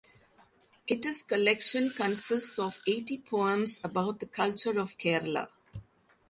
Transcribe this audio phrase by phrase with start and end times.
[0.87, 5.49] It is collection consists of eighty poems about the culture of Kerala.